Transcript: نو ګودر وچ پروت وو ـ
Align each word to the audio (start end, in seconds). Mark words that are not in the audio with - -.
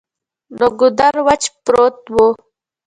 نو 0.57 0.67
ګودر 0.79 1.15
وچ 1.27 1.43
پروت 1.63 1.97
وو 2.13 2.25
ـ 2.35 2.39